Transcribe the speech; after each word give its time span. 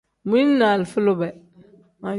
Mili 0.29 0.53
ni 0.59 0.65
alifa 0.71 0.99
lube. 1.05 1.29